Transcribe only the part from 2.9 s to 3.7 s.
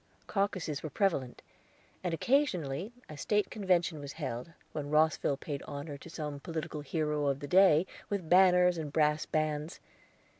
a State